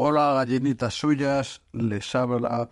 Hola, 0.00 0.32
gallinitas 0.34 0.94
suyas, 0.94 1.60
les 1.72 2.14
habla 2.14 2.70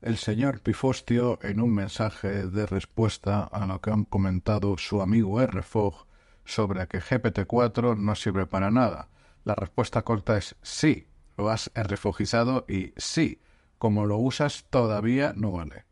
el 0.00 0.16
señor 0.16 0.60
Pifostio 0.60 1.40
en 1.42 1.60
un 1.60 1.74
mensaje 1.74 2.46
de 2.46 2.66
respuesta 2.66 3.42
a 3.42 3.66
lo 3.66 3.80
que 3.80 3.90
han 3.90 4.04
comentado 4.04 4.78
su 4.78 5.02
amigo 5.02 5.44
RFOG 5.44 6.06
sobre 6.44 6.86
que 6.86 7.00
GPT-4 7.00 7.98
no 7.98 8.14
sirve 8.14 8.46
para 8.46 8.70
nada. 8.70 9.08
La 9.42 9.56
respuesta 9.56 10.02
corta 10.02 10.38
es 10.38 10.54
sí, 10.62 11.08
lo 11.36 11.50
has 11.50 11.68
refugizado 11.74 12.64
y 12.68 12.92
sí, 12.96 13.40
como 13.78 14.06
lo 14.06 14.18
usas 14.18 14.66
todavía 14.70 15.32
no 15.34 15.50
vale. 15.50 15.84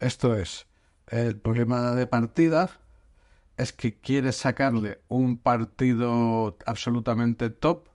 Esto 0.00 0.34
es, 0.34 0.66
el 1.06 1.38
problema 1.38 1.92
de 1.92 2.08
partida 2.08 2.70
es 3.56 3.72
que 3.72 4.00
quieres 4.00 4.34
sacarle 4.34 5.00
un 5.06 5.38
partido 5.38 6.58
absolutamente 6.66 7.50
top 7.50 7.89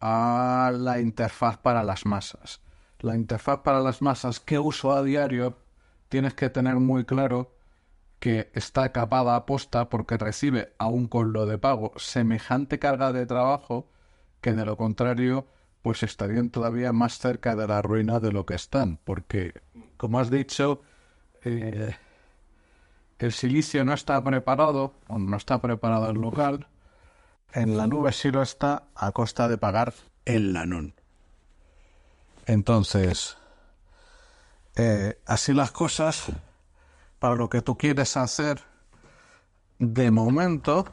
a 0.00 0.72
la 0.74 1.00
interfaz 1.00 1.58
para 1.58 1.84
las 1.84 2.06
masas. 2.06 2.60
La 3.00 3.16
interfaz 3.16 3.60
para 3.60 3.80
las 3.80 4.02
masas 4.02 4.40
que 4.40 4.58
uso 4.58 4.92
a 4.92 5.02
diario 5.02 5.58
tienes 6.08 6.34
que 6.34 6.50
tener 6.50 6.76
muy 6.76 7.04
claro 7.04 7.54
que 8.18 8.50
está 8.54 8.92
capada 8.92 9.36
a 9.36 9.46
posta 9.46 9.88
porque 9.88 10.18
recibe, 10.18 10.74
aún 10.78 11.08
con 11.08 11.32
lo 11.32 11.46
de 11.46 11.58
pago, 11.58 11.92
semejante 11.96 12.78
carga 12.78 13.12
de 13.12 13.26
trabajo 13.26 13.88
que 14.40 14.52
de 14.52 14.64
lo 14.64 14.76
contrario 14.76 15.46
pues 15.82 16.02
estarían 16.02 16.50
todavía 16.50 16.92
más 16.92 17.18
cerca 17.18 17.56
de 17.56 17.66
la 17.66 17.80
ruina 17.82 18.20
de 18.20 18.32
lo 18.32 18.44
que 18.44 18.54
están. 18.54 18.98
Porque, 19.04 19.54
como 19.96 20.20
has 20.20 20.30
dicho, 20.30 20.82
eh, 21.42 21.96
el 23.18 23.32
silicio 23.32 23.84
no 23.84 23.94
está 23.94 24.22
preparado, 24.22 24.94
o 25.08 25.18
no 25.18 25.36
está 25.36 25.60
preparado 25.60 26.10
el 26.10 26.20
local, 26.20 26.66
en 27.52 27.76
la 27.76 27.86
nube 27.86 28.12
sí 28.12 28.30
lo 28.30 28.42
está 28.42 28.84
a 28.94 29.12
costa 29.12 29.48
de 29.48 29.58
pagar 29.58 29.94
el 30.24 30.52
lanón. 30.52 30.94
Entonces, 32.46 33.36
eh, 34.76 35.20
así 35.26 35.52
las 35.52 35.72
cosas, 35.72 36.26
para 37.18 37.34
lo 37.34 37.48
que 37.48 37.62
tú 37.62 37.76
quieres 37.76 38.16
hacer, 38.16 38.62
de 39.78 40.10
momento, 40.10 40.86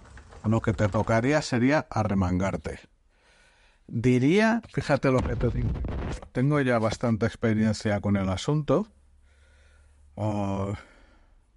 lo 0.44 0.62
que 0.62 0.74
te 0.74 0.88
tocaría 0.88 1.42
sería 1.42 1.88
arremangarte. 1.90 2.80
Diría, 3.88 4.62
fíjate 4.74 5.12
lo 5.12 5.22
que 5.22 5.36
te 5.36 5.50
digo, 5.50 5.70
tengo 6.32 6.60
ya 6.62 6.80
bastante 6.80 7.26
experiencia 7.26 8.02
con 8.02 8.18
el 8.18 8.30
asunto. 8.30 8.88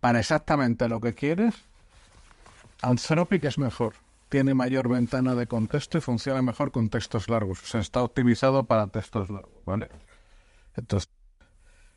para 0.01 0.21
exactamente 0.21 0.89
lo 0.89 1.01
que 1.01 1.15
quieres, 1.15 1.55
Anthropic 2.83 3.45
es 3.45 3.59
mejor 3.59 3.95
tiene 4.31 4.55
mayor 4.55 4.89
ventana 4.89 5.34
de 5.34 5.48
contexto 5.48 5.98
y 5.98 6.00
funciona 6.00 6.41
mejor 6.41 6.70
con 6.70 6.89
textos 6.89 7.28
largos. 7.28 7.75
O 7.75 7.78
está 7.78 8.03
optimizado 8.03 8.64
para 8.64 8.87
textos 8.87 9.28
largos, 9.28 9.62
¿vale? 9.67 9.89
Entonces, 10.77 11.11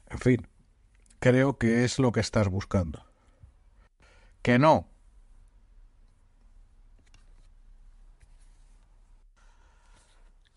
en 0.10 0.18
fin, 0.18 0.48
creo 1.20 1.58
que 1.60 1.86
es 1.86 2.00
lo 2.00 2.12
que 2.12 2.20
estás 2.20 2.50
buscando. 2.50 3.06
Que 4.42 4.58
no. 4.58 4.90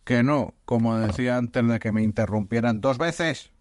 Que 0.05 0.23
no, 0.23 0.55
como 0.65 0.97
decía 0.97 1.37
antes 1.37 1.67
de 1.69 1.79
que 1.79 1.93
me 1.93 2.03
interrumpieran 2.03 2.81
dos 2.81 2.97
veces. 2.97 3.53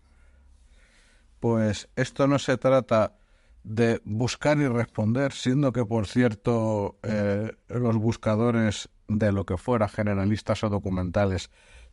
Pues 1.42 1.90
esto 1.98 2.28
no 2.28 2.40
se 2.40 2.58
trata 2.58 3.18
de 3.66 4.00
buscar 4.06 4.60
y 4.60 4.68
responder, 4.68 5.34
siendo 5.34 5.74
que, 5.74 5.84
por 5.86 6.06
cierto, 6.06 7.00
eh, 7.02 7.52
los 7.68 7.98
buscadores 7.98 8.90
de 9.08 9.32
lo 9.32 9.46
que 9.46 9.58
fuera 9.58 9.90
generalistas 9.90 10.64
o 10.64 10.70
documentales 10.70 11.50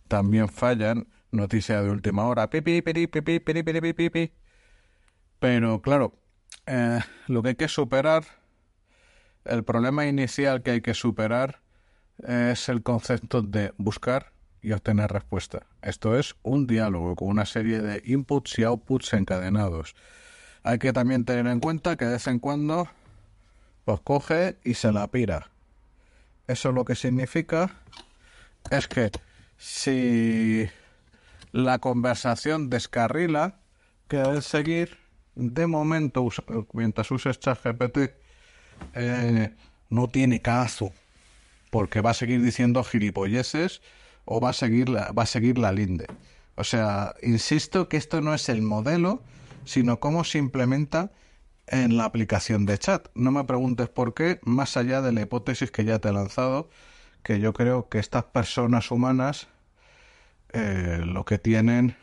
también 0.06 0.48
fallan. 0.48 1.08
Noticia 1.30 1.80
de 1.80 1.90
última 1.90 2.26
hora. 2.26 2.50
Pipi, 2.50 2.82
pipi, 2.82 3.06
pipi, 3.06 3.40
pipi, 3.40 3.92
pipi. 3.94 4.32
Pero 5.38 5.80
claro, 5.80 6.12
eh, 6.66 7.00
lo 7.26 7.42
que 7.42 7.50
hay 7.50 7.54
que 7.54 7.68
superar, 7.68 8.24
el 9.46 9.64
problema 9.64 10.06
inicial 10.06 10.62
que 10.62 10.72
hay 10.72 10.80
que 10.82 10.92
superar 10.92 11.62
es 12.18 12.68
el 12.68 12.82
concepto 12.82 13.40
de 13.40 13.72
buscar 13.78 14.32
y 14.60 14.72
obtener 14.72 15.10
respuesta. 15.10 15.66
Esto 15.80 16.18
es 16.18 16.36
un 16.42 16.66
diálogo 16.66 17.16
con 17.16 17.28
una 17.28 17.46
serie 17.46 17.80
de 17.80 18.02
inputs 18.04 18.58
y 18.58 18.64
outputs 18.64 19.14
encadenados. 19.14 19.94
Hay 20.64 20.78
que 20.78 20.92
también 20.92 21.24
tener 21.24 21.46
en 21.46 21.60
cuenta 21.60 21.96
que 21.96 22.04
de 22.04 22.12
vez 22.12 22.26
en 22.26 22.38
cuando 22.38 22.88
pues 23.84 24.00
coge 24.00 24.56
y 24.64 24.74
se 24.74 24.92
la 24.92 25.08
pira. 25.08 25.50
Eso 26.46 26.72
lo 26.72 26.84
que 26.84 26.94
significa 26.94 27.70
es 28.70 28.86
que 28.86 29.10
si 29.58 30.68
la 31.52 31.78
conversación 31.78 32.70
descarrila, 32.70 33.56
que 34.08 34.18
debe 34.18 34.42
seguir 34.42 34.98
de 35.34 35.66
momento, 35.66 36.28
mientras 36.72 37.10
uses 37.10 37.40
ChatGPT, 37.40 38.12
eh, 38.94 39.54
no 39.90 40.08
tiene 40.08 40.40
caso, 40.40 40.92
porque 41.70 42.00
va 42.00 42.10
a 42.10 42.14
seguir 42.14 42.42
diciendo 42.42 42.84
gilipolleces 42.84 43.82
o 44.24 44.40
va 44.40 44.50
a 44.50 44.52
seguir 44.52 44.88
la, 44.88 45.12
va 45.12 45.24
a 45.24 45.26
seguir 45.26 45.58
la 45.58 45.72
linde. 45.72 46.06
O 46.54 46.64
sea, 46.64 47.14
insisto 47.22 47.88
que 47.88 47.96
esto 47.96 48.20
no 48.20 48.34
es 48.34 48.48
el 48.48 48.62
modelo 48.62 49.22
sino 49.64 50.00
cómo 50.00 50.24
se 50.24 50.38
implementa 50.38 51.12
en 51.66 51.96
la 51.96 52.04
aplicación 52.04 52.66
de 52.66 52.78
chat. 52.78 53.08
No 53.14 53.30
me 53.30 53.44
preguntes 53.44 53.88
por 53.88 54.14
qué, 54.14 54.40
más 54.42 54.76
allá 54.76 55.00
de 55.00 55.12
la 55.12 55.22
hipótesis 55.22 55.70
que 55.70 55.84
ya 55.84 55.98
te 55.98 56.08
he 56.08 56.12
lanzado, 56.12 56.68
que 57.22 57.40
yo 57.40 57.52
creo 57.52 57.88
que 57.88 57.98
estas 57.98 58.24
personas 58.24 58.90
humanas 58.90 59.48
eh, 60.52 61.00
lo 61.04 61.24
que 61.24 61.38
tienen 61.38 61.96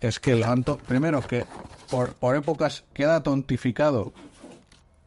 es 0.00 0.20
que 0.20 0.32
el 0.32 0.44
primero 0.86 1.22
que 1.22 1.46
por, 1.90 2.14
por 2.14 2.36
épocas 2.36 2.84
queda 2.92 3.22
tontificado 3.22 4.12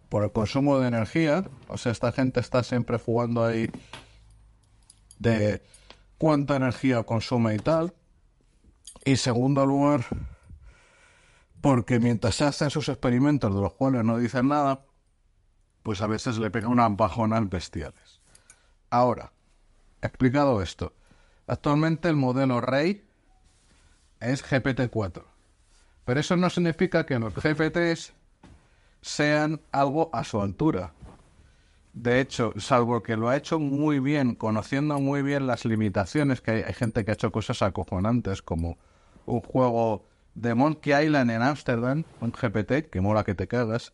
por 0.09 0.23
el 0.23 0.31
consumo 0.31 0.79
de 0.79 0.87
energía, 0.87 1.45
o 1.67 1.77
sea, 1.77 1.91
esta 1.91 2.11
gente 2.11 2.39
está 2.39 2.63
siempre 2.63 2.97
jugando 2.97 3.45
ahí 3.45 3.69
de 5.19 5.61
cuánta 6.17 6.55
energía 6.55 7.03
consume 7.03 7.55
y 7.55 7.59
tal. 7.59 7.93
Y 9.05 9.17
segundo 9.17 9.65
lugar, 9.65 10.05
porque 11.61 11.99
mientras 11.99 12.41
hacen 12.41 12.69
sus 12.69 12.89
experimentos 12.89 13.53
de 13.53 13.61
los 13.61 13.73
cuales 13.73 14.03
no 14.03 14.17
dicen 14.17 14.47
nada, 14.47 14.85
pues 15.83 16.01
a 16.01 16.07
veces 16.07 16.37
le 16.37 16.51
pega 16.51 16.67
unas 16.67 16.95
bajonas 16.95 17.49
bestiales. 17.49 18.21
Ahora, 18.89 19.31
explicado 20.01 20.61
esto, 20.61 20.93
actualmente 21.47 22.09
el 22.09 22.15
modelo 22.15 22.61
Rey 22.61 23.05
es 24.19 24.43
GPT-4, 24.43 25.23
pero 26.05 26.19
eso 26.19 26.37
no 26.37 26.49
significa 26.49 27.05
que 27.05 27.19
los 27.19 27.33
GPTs 27.33 28.13
sean 29.01 29.61
algo 29.71 30.09
a 30.13 30.23
su 30.23 30.41
altura. 30.41 30.93
De 31.93 32.21
hecho, 32.21 32.53
salvo 32.57 33.01
que 33.01 33.17
lo 33.17 33.29
ha 33.29 33.35
hecho 33.35 33.59
muy 33.59 33.99
bien, 33.99 34.35
conociendo 34.35 34.99
muy 34.99 35.21
bien 35.21 35.47
las 35.47 35.65
limitaciones, 35.65 36.39
que 36.39 36.51
hay, 36.51 36.61
hay 36.63 36.73
gente 36.73 37.03
que 37.03 37.11
ha 37.11 37.13
hecho 37.15 37.31
cosas 37.31 37.61
acojonantes 37.61 38.41
como 38.41 38.77
un 39.25 39.41
juego 39.41 40.08
de 40.39 40.55
Monkey 40.55 40.93
Island 41.05 41.31
en 41.31 41.41
Amsterdam, 41.41 42.03
un 42.21 42.31
GPT, 42.31 42.89
que 42.89 43.01
mola 43.01 43.25
que 43.25 43.35
te 43.35 43.47
cagas, 43.47 43.91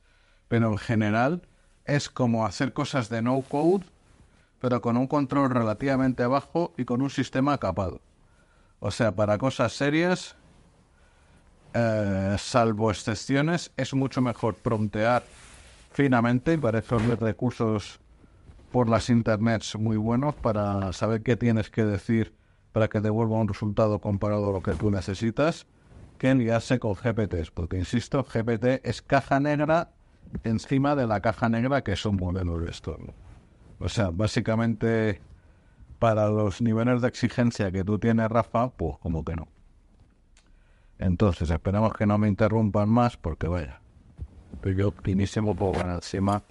pero 0.48 0.72
en 0.72 0.78
general 0.78 1.42
es 1.86 2.08
como 2.08 2.46
hacer 2.46 2.72
cosas 2.72 3.10
de 3.10 3.24
no 3.24 3.42
code, 3.42 3.84
pero 4.60 4.80
con 4.80 4.96
un 4.96 5.08
control 5.08 5.50
relativamente 5.50 6.26
bajo 6.28 6.72
y 6.78 6.86
con 6.86 7.02
un 7.02 7.10
sistema 7.10 7.58
capado. 7.58 8.00
O 8.80 8.92
sea, 8.92 9.16
para 9.16 9.40
cosas 9.40 9.74
serias, 9.74 10.36
eh, 11.74 12.36
salvo 12.38 12.92
excepciones, 12.92 13.72
es 13.76 13.96
mucho 13.96 14.22
mejor 14.22 14.54
promptear 14.54 15.24
finamente 15.94 16.54
y 16.54 16.58
para 16.58 16.80
eso 16.80 17.00
recursos 17.00 18.00
por 18.72 18.88
las 18.88 19.10
internets 19.10 19.78
muy 19.78 19.98
buenos 19.98 20.36
para 20.36 20.94
saber 20.94 21.24
qué 21.24 21.38
tienes 21.38 21.72
que 21.72 21.86
decir 21.86 22.36
para 22.72 22.88
que 22.88 23.00
devuelva 23.00 23.38
un 23.38 23.48
resultado 23.48 24.00
comparado 24.00 24.50
a 24.50 24.52
lo 24.52 24.62
que 24.62 24.74
tú 24.74 24.92
necesitas 24.92 25.66
que 26.26 26.32
enviarse 26.32 26.80
con 26.80 26.96
GPTs, 26.96 27.52
porque 27.52 27.78
insisto, 27.78 28.24
GPT 28.24 28.84
es 28.84 29.04
caja 29.04 29.40
negra 29.40 29.92
encima 30.44 30.96
de 30.96 31.06
la 31.06 31.22
caja 31.22 31.50
negra 31.50 31.84
que 31.84 31.92
es 31.92 32.04
un 32.04 32.16
modelo 32.16 32.58
de 32.58 32.72
esto. 32.72 32.98
O 33.78 33.90
sea, 33.90 34.10
básicamente 34.10 35.22
para 36.00 36.28
los 36.30 36.64
niveles 36.64 37.04
de 37.04 37.10
exigencia 37.10 37.72
que 37.72 37.84
tú 37.84 38.00
tienes, 38.00 38.28
Rafa, 38.28 38.72
pues 38.72 38.98
como 38.98 39.24
que 39.24 39.36
no. 39.36 39.48
Entonces, 40.98 41.52
esperamos 41.52 41.94
que 41.94 42.08
no 42.08 42.18
me 42.18 42.28
interrumpan 42.28 42.90
más, 42.90 43.18
porque 43.18 43.48
vaya, 43.48 43.82
yo 44.64 44.88
optimísimo 44.88 45.54
ganar 45.54 45.98
encima 45.98 46.42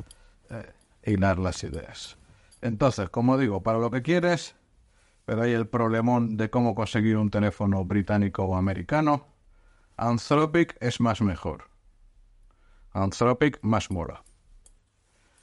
eh, 0.50 0.70
hilar 1.04 1.40
las 1.40 1.64
ideas. 1.64 2.16
Entonces, 2.62 3.10
como 3.10 3.38
digo, 3.38 3.64
para 3.64 3.78
lo 3.78 3.90
que 3.90 4.02
quieres, 4.02 4.54
pero 5.24 5.42
hay 5.42 5.50
el 5.50 5.66
problemón 5.66 6.36
de 6.36 6.48
cómo 6.48 6.76
conseguir 6.76 7.16
un 7.16 7.30
teléfono 7.30 7.84
británico 7.84 8.44
o 8.44 8.54
americano. 8.54 9.33
Anthropic 9.96 10.76
es 10.80 11.00
más 11.00 11.20
mejor. 11.22 11.68
Anthropic 12.92 13.60
más 13.62 13.90
mola. 13.92 14.24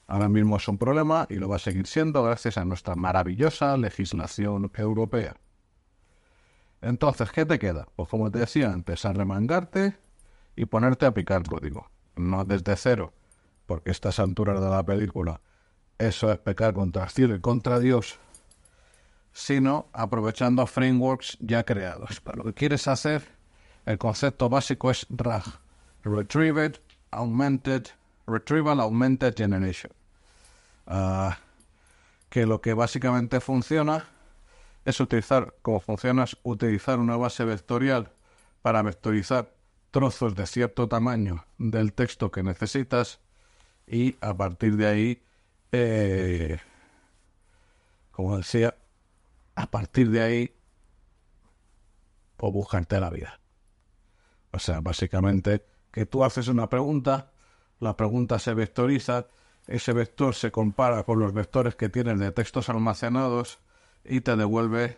Ahora 0.07 0.27
mismo 0.27 0.57
es 0.57 0.67
un 0.67 0.77
problema 0.77 1.25
y 1.29 1.35
lo 1.35 1.47
va 1.47 1.55
a 1.55 1.59
seguir 1.59 1.87
siendo 1.87 2.21
gracias 2.21 2.57
a 2.57 2.65
nuestra 2.65 2.95
maravillosa 2.95 3.77
legislación 3.77 4.69
europea. 4.75 5.37
Entonces, 6.81 7.31
¿qué 7.31 7.45
te 7.45 7.59
queda? 7.59 7.87
Pues 7.95 8.09
como 8.09 8.29
te 8.29 8.39
decía 8.39 8.73
antes, 8.73 9.05
arremangarte 9.05 9.97
y 10.57 10.65
ponerte 10.65 11.05
a 11.05 11.13
picar 11.13 11.43
código. 11.43 11.89
No 12.17 12.43
desde 12.43 12.75
cero, 12.75 13.13
porque 13.65 13.91
a 13.91 13.93
estas 13.93 14.19
alturas 14.19 14.59
de 14.59 14.69
la 14.69 14.83
película 14.83 15.39
eso 15.97 16.29
es 16.29 16.39
pecar 16.39 16.73
contra 16.73 17.03
el 17.03 17.09
cielo 17.09 17.35
y 17.35 17.39
contra 17.39 17.79
Dios, 17.79 18.19
sino 19.31 19.87
aprovechando 19.93 20.65
frameworks 20.67 21.37
ya 21.39 21.63
creados. 21.63 22.19
Para 22.19 22.39
lo 22.39 22.43
que 22.43 22.53
quieres 22.53 22.89
hacer, 22.89 23.40
el 23.85 23.97
concepto 23.97 24.49
básico 24.49 24.91
es 24.91 25.07
RAG, 25.09 25.43
Retrieved 26.03 26.79
Augmented, 27.11 27.87
Retrieval 28.27 28.79
Augmented 28.79 29.35
Generation. 29.35 29.91
Ah, 30.87 31.37
que 32.29 32.45
lo 32.45 32.61
que 32.61 32.73
básicamente 32.73 33.39
funciona 33.41 34.05
es 34.85 34.99
utilizar, 34.99 35.53
como 35.61 35.79
funciona, 35.79 36.23
es 36.23 36.37
utilizar 36.43 36.99
una 36.99 37.17
base 37.17 37.43
vectorial 37.45 38.11
para 38.61 38.81
vectorizar 38.81 39.53
trozos 39.91 40.35
de 40.35 40.47
cierto 40.47 40.87
tamaño 40.87 41.45
del 41.57 41.93
texto 41.93 42.31
que 42.31 42.43
necesitas 42.43 43.19
y 43.85 44.15
a 44.21 44.33
partir 44.35 44.77
de 44.77 44.87
ahí, 44.87 45.23
eh, 45.71 46.59
como 48.11 48.37
decía, 48.37 48.75
a 49.55 49.67
partir 49.69 50.09
de 50.09 50.21
ahí, 50.21 50.55
o 52.37 52.51
buscarte 52.51 52.99
la 52.99 53.09
vida. 53.09 53.40
O 54.51 54.59
sea, 54.59 54.81
básicamente 54.81 55.65
que 55.91 56.05
tú 56.05 56.23
haces 56.23 56.47
una 56.47 56.69
pregunta, 56.69 57.31
la 57.79 57.97
pregunta 57.97 58.39
se 58.39 58.53
vectoriza, 58.53 59.27
ese 59.67 59.93
vector 59.93 60.35
se 60.35 60.51
compara 60.51 61.03
con 61.03 61.19
los 61.19 61.33
vectores 61.33 61.75
que 61.75 61.89
tienes 61.89 62.19
de 62.19 62.31
textos 62.31 62.69
almacenados 62.69 63.59
y 64.03 64.21
te 64.21 64.35
devuelve 64.35 64.97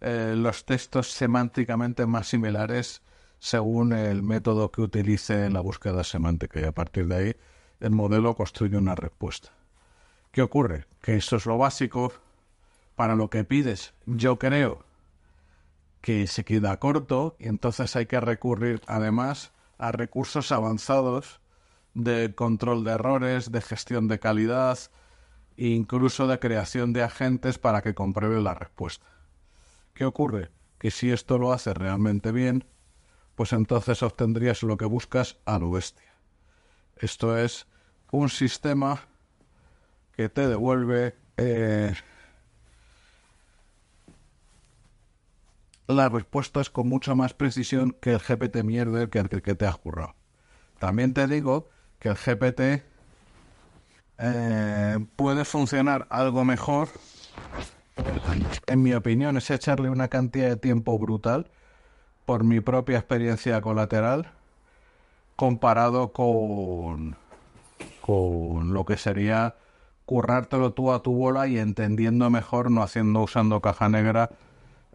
eh, 0.00 0.34
los 0.36 0.64
textos 0.64 1.10
semánticamente 1.10 2.06
más 2.06 2.28
similares 2.28 3.02
según 3.38 3.92
el 3.92 4.22
método 4.22 4.70
que 4.70 4.80
utilice 4.80 5.44
en 5.44 5.52
la 5.52 5.60
búsqueda 5.60 6.02
semántica 6.04 6.60
y 6.60 6.64
a 6.64 6.72
partir 6.72 7.06
de 7.06 7.16
ahí 7.16 7.36
el 7.80 7.90
modelo 7.90 8.34
construye 8.34 8.76
una 8.76 8.94
respuesta. 8.94 9.50
¿Qué 10.30 10.42
ocurre? 10.42 10.86
Que 11.00 11.16
eso 11.16 11.36
es 11.36 11.46
lo 11.46 11.58
básico 11.58 12.12
para 12.96 13.14
lo 13.14 13.28
que 13.30 13.44
pides. 13.44 13.94
Yo 14.06 14.38
creo 14.38 14.84
que 16.04 16.26
se 16.26 16.44
queda 16.44 16.78
corto 16.78 17.34
y 17.38 17.48
entonces 17.48 17.96
hay 17.96 18.04
que 18.04 18.20
recurrir 18.20 18.82
además 18.86 19.52
a 19.78 19.90
recursos 19.90 20.52
avanzados 20.52 21.40
de 21.94 22.34
control 22.34 22.84
de 22.84 22.90
errores, 22.90 23.50
de 23.50 23.62
gestión 23.62 24.06
de 24.06 24.18
calidad 24.18 24.78
incluso 25.56 26.26
de 26.26 26.38
creación 26.38 26.92
de 26.92 27.04
agentes 27.04 27.56
para 27.56 27.80
que 27.80 27.94
compruebe 27.94 28.42
la 28.42 28.52
respuesta. 28.52 29.06
¿Qué 29.94 30.04
ocurre? 30.04 30.50
Que 30.78 30.90
si 30.90 31.10
esto 31.10 31.38
lo 31.38 31.54
hace 31.54 31.72
realmente 31.72 32.32
bien, 32.32 32.66
pues 33.34 33.54
entonces 33.54 34.02
obtendrías 34.02 34.62
lo 34.62 34.76
que 34.76 34.84
buscas 34.84 35.38
a 35.46 35.58
lo 35.58 35.70
bestia. 35.70 36.12
Esto 36.98 37.38
es 37.38 37.66
un 38.10 38.28
sistema 38.28 39.00
que 40.12 40.28
te 40.28 40.48
devuelve 40.48 41.16
eh, 41.38 41.94
la 45.86 46.08
respuesta 46.08 46.60
es 46.60 46.70
con 46.70 46.88
mucha 46.88 47.14
más 47.14 47.34
precisión 47.34 47.96
que 48.00 48.12
el 48.12 48.18
GPT 48.18 48.62
mierder 48.62 49.10
que 49.10 49.18
el 49.18 49.28
que 49.28 49.54
te 49.54 49.66
has 49.66 49.76
currado. 49.76 50.14
También 50.78 51.14
te 51.14 51.26
digo 51.26 51.68
que 51.98 52.08
el 52.08 52.16
GPT 52.16 52.84
eh, 54.18 55.06
puede 55.16 55.44
funcionar 55.44 56.06
algo 56.10 56.44
mejor. 56.44 56.88
En 58.66 58.82
mi 58.82 58.92
opinión, 58.94 59.36
es 59.36 59.50
echarle 59.50 59.88
una 59.88 60.08
cantidad 60.08 60.48
de 60.48 60.56
tiempo 60.56 60.98
brutal 60.98 61.50
por 62.26 62.44
mi 62.44 62.60
propia 62.60 62.98
experiencia 62.98 63.60
colateral 63.60 64.30
comparado 65.36 66.12
con, 66.12 67.16
con 68.00 68.72
lo 68.72 68.84
que 68.84 68.96
sería 68.96 69.56
currártelo 70.06 70.72
tú 70.72 70.92
a 70.92 71.02
tu 71.02 71.14
bola 71.14 71.46
y 71.48 71.58
entendiendo 71.58 72.30
mejor, 72.30 72.70
no 72.70 72.82
haciendo 72.82 73.22
usando 73.22 73.60
caja 73.60 73.88
negra, 73.88 74.30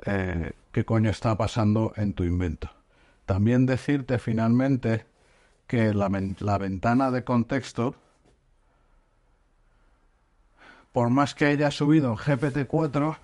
eh, 0.06 0.54
qué 0.72 0.86
coño 0.86 1.10
está 1.10 1.36
pasando 1.38 1.94
en 1.96 2.14
tu 2.14 2.24
invento. 2.24 2.70
También 3.26 3.66
decirte 3.66 4.20
finalmente 4.20 5.06
que 5.68 5.94
la, 5.94 6.10
ventana 6.58 7.12
de 7.12 7.24
contexto, 7.24 7.96
por 10.92 11.12
más 11.12 11.36
que 11.36 11.46
haya 11.46 11.70
subido 11.70 12.10
en 12.12 12.18
GPT-4, 12.18 13.18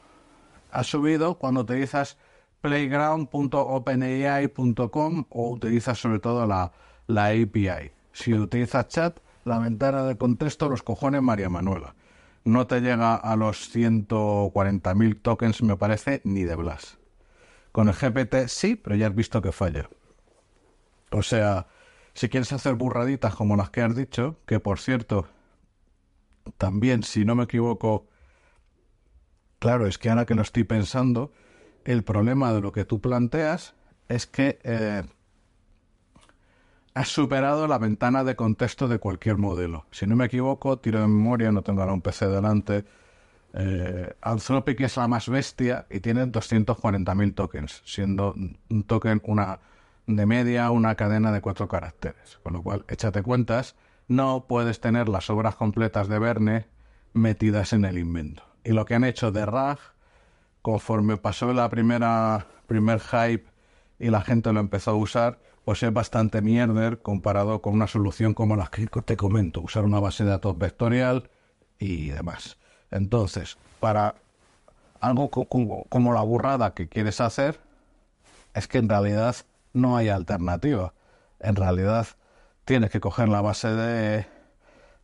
ha 0.72 0.84
subido 0.84 1.40
cuando 1.40 1.62
utilizas 1.62 2.18
playground.openai.com 2.62 5.26
o 5.30 5.50
utilizas 5.50 5.98
sobre 6.00 6.20
todo 6.20 6.46
la, 6.46 6.72
la 7.08 7.30
API. 7.30 7.92
Si 8.14 8.32
utilizas 8.34 8.88
chat, 8.90 9.18
la 9.44 9.58
ventana 9.60 10.04
de 10.04 10.18
contexto, 10.18 10.70
los 10.70 10.84
cojones 10.84 11.22
María 11.22 11.50
Manuela. 11.50 11.96
No 12.44 12.68
te 12.68 12.82
llega 12.82 13.16
a 13.16 13.36
los 13.36 13.76
140.000 13.76 15.22
tokens, 15.22 15.64
me 15.64 15.78
parece, 15.78 16.22
ni 16.24 16.44
de 16.44 16.56
Blas. 16.56 17.00
Con 17.76 17.90
el 17.90 17.94
GPT 17.94 18.48
sí, 18.48 18.78
pero 18.78 18.96
ya 18.96 19.08
has 19.08 19.16
visto 19.16 19.42
que 19.42 19.52
falla. 19.52 19.90
O 21.12 21.22
sea, 21.22 21.68
si 22.14 22.30
quieres 22.30 22.54
hacer 22.54 22.76
burraditas 22.76 23.36
como 23.36 23.58
las 23.58 23.70
que 23.70 23.82
has 23.82 23.94
dicho, 23.94 24.38
que 24.46 24.62
por 24.62 24.80
cierto, 24.80 25.28
también, 26.58 27.04
si 27.04 27.26
no 27.26 27.36
me 27.36 27.44
equivoco, 27.44 28.08
claro, 29.60 29.88
es 29.88 29.98
que 29.98 30.10
ahora 30.10 30.26
que 30.26 30.36
lo 30.36 30.42
estoy 30.42 30.64
pensando, 30.64 31.34
el 31.84 32.06
problema 32.06 32.54
de 32.54 32.62
lo 32.62 32.72
que 32.72 32.86
tú 32.86 33.02
planteas 33.02 33.74
es 34.08 34.26
que 34.26 34.58
eh, 34.64 35.04
has 36.94 37.10
superado 37.10 37.68
la 37.68 37.78
ventana 37.78 38.24
de 38.24 38.38
contexto 38.38 38.88
de 38.88 39.00
cualquier 39.00 39.36
modelo. 39.36 39.86
Si 39.92 40.08
no 40.08 40.16
me 40.16 40.28
equivoco, 40.28 40.80
tiro 40.80 41.02
de 41.02 41.08
memoria, 41.08 41.52
no 41.52 41.62
tengo 41.62 41.82
ahora 41.82 41.92
un 41.92 42.02
PC 42.02 42.30
delante. 42.30 42.86
Eh, 43.58 44.14
Anthropic 44.22 44.82
es 44.82 44.98
la 44.98 45.08
más 45.08 45.30
bestia 45.30 45.88
y 45.90 46.02
tiene 46.02 46.26
240.000 46.26 47.34
tokens, 47.34 47.82
siendo 47.86 48.34
un 48.34 48.84
token 48.84 49.22
una 49.26 49.60
de 50.08 50.26
media 50.26 50.70
una 50.72 50.96
cadena 50.96 51.32
de 51.32 51.42
cuatro 51.42 51.68
caracteres. 51.68 52.40
Con 52.44 52.54
lo 52.54 52.62
cual, 52.62 52.86
échate 52.90 53.24
cuentas, 53.24 53.76
no 54.08 54.46
puedes 54.48 54.82
tener 54.82 55.10
las 55.10 55.30
obras 55.30 55.56
completas 55.56 56.08
de 56.08 56.20
Verne 56.20 56.68
metidas 57.14 57.74
en 57.74 57.86
el 57.86 57.98
invento. 57.98 58.44
Y 58.64 58.72
lo 58.72 58.86
que 58.86 58.96
han 58.96 59.04
hecho 59.04 59.32
de 59.32 59.46
RAG, 59.46 59.80
conforme 60.62 61.18
pasó 61.18 61.54
la 61.54 61.70
primera 61.70 62.48
primer 62.68 63.00
hype 63.00 63.46
y 64.00 64.10
la 64.10 64.22
gente 64.22 64.52
lo 64.52 64.60
empezó 64.60 64.92
a 64.92 64.96
usar, 64.96 65.40
pues 65.64 65.82
es 65.82 65.94
bastante 65.94 66.42
mierder 66.42 67.02
comparado 67.02 67.62
con 67.62 67.74
una 67.74 67.88
solución 67.88 68.34
como 68.34 68.56
la 68.56 68.68
que 68.68 68.88
te 68.88 69.16
comento, 69.16 69.62
usar 69.62 69.86
una 69.86 70.00
base 70.00 70.24
de 70.24 70.32
datos 70.32 70.58
vectorial 70.58 71.30
y 71.80 72.10
demás. 72.10 72.58
Entonces, 72.92 73.58
para 73.80 74.16
algo 75.00 75.30
como 75.30 76.14
la 76.14 76.22
burrada 76.22 76.74
que 76.74 76.88
quieres 76.88 77.22
hacer, 77.22 77.60
es 78.54 78.68
que 78.68 78.78
en 78.78 78.90
realidad 78.90 79.36
no 79.74 79.98
hay 79.98 80.10
alternativa. 80.10 80.94
En 81.40 81.56
realidad 81.56 82.08
tienes 82.64 82.90
que 82.90 83.00
coger 83.00 83.30
la 83.30 83.42
base 83.42 83.68
de 83.68 84.26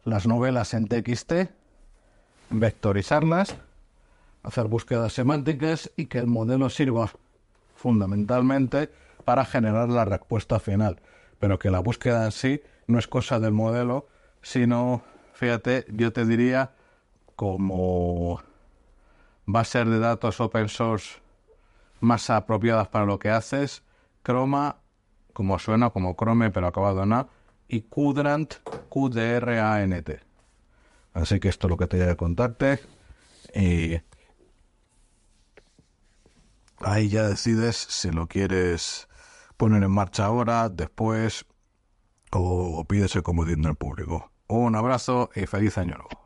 las 0.03 0.25
novelas 0.25 0.73
en 0.73 0.88
TXT, 0.88 1.33
vectorizarlas, 2.50 3.55
hacer 4.43 4.67
búsquedas 4.67 5.13
semánticas 5.13 5.91
y 5.95 6.07
que 6.07 6.17
el 6.17 6.27
modelo 6.27 6.69
sirva 6.69 7.11
fundamentalmente 7.75 8.89
para 9.25 9.45
generar 9.45 9.89
la 9.89 10.05
respuesta 10.05 10.59
final. 10.59 11.00
Pero 11.39 11.59
que 11.59 11.69
la 11.69 11.79
búsqueda 11.79 12.25
en 12.25 12.31
sí 12.31 12.61
no 12.88 12.97
es 12.97 13.07
cosa 13.07 13.39
del 13.39 13.51
modelo, 13.51 14.07
sino, 14.41 15.03
fíjate, 15.33 15.85
yo 15.89 16.11
te 16.13 16.25
diría 16.25 16.71
como 17.35 18.41
bases 19.45 19.88
de 19.88 20.00
datos 20.00 20.39
open 20.39 20.69
source 20.69 21.19
más 22.00 22.29
apropiadas 22.29 22.88
para 22.88 23.05
lo 23.05 23.19
que 23.19 23.29
haces, 23.29 23.83
Chroma, 24.23 24.77
como 25.33 25.59
suena, 25.59 25.89
como 25.91 26.15
Chrome, 26.15 26.51
pero 26.51 26.67
acabado 26.67 27.03
en 27.03 27.13
A, 27.13 27.27
y 27.67 27.81
Quadrant, 27.81 28.55
Q-D-R-A-N-T. 28.89 30.19
Así 31.13 31.39
que 31.39 31.50
esto 31.50 31.67
es 31.67 31.69
lo 31.71 31.77
que 31.77 31.88
te 31.88 31.97
voy 31.97 32.09
a 32.09 32.17
contarte. 32.17 32.79
Y 33.53 34.01
Ahí 36.83 37.09
ya 37.09 37.27
decides 37.27 37.75
si 37.75 38.09
lo 38.09 38.27
quieres 38.27 39.07
poner 39.57 39.83
en 39.83 39.91
marcha 39.91 40.25
ahora, 40.25 40.67
después 40.69 41.45
o, 42.31 42.79
o 42.79 42.85
pides 42.85 43.15
el 43.15 43.23
comodín 43.23 43.63
público. 43.75 44.31
Un 44.47 44.75
abrazo 44.75 45.29
y 45.35 45.45
feliz 45.45 45.77
año 45.77 45.95
nuevo. 45.95 46.20